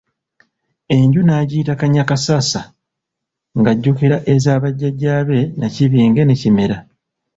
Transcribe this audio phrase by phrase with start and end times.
[0.97, 2.61] Enju n'agiyita Kannyakassasa
[3.59, 6.77] ng'ajjukira eza bajjajja be Nnakibinge ne Kimera.